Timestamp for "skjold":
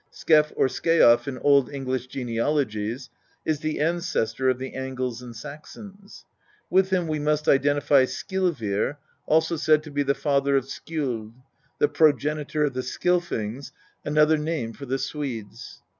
10.65-11.33